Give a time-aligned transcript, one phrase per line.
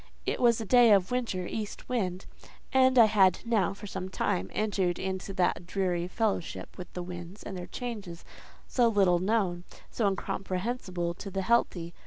[0.25, 2.25] It was a day of winter east wind,
[2.73, 7.43] and I had now for some time entered into that dreary fellowship with the winds
[7.43, 8.25] and their changes,
[8.67, 11.93] so little known, so incomprehensible to the healthy.